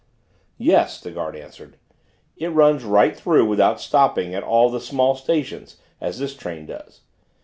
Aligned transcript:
"Yes," 0.57 0.99
the 0.99 1.11
guard 1.11 1.35
answered; 1.35 1.77
"it 2.35 2.47
runs 2.47 2.83
right 2.83 3.15
through 3.15 3.45
without 3.45 3.79
stopping 3.79 4.33
at 4.33 4.41
all 4.41 4.67
the 4.71 4.79
small 4.81 5.13
stations 5.13 5.77
as 6.01 6.17
this 6.17 6.35
train 6.35 6.65
does. 6.65 7.01